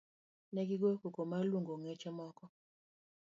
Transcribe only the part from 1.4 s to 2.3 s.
luongo ong'eche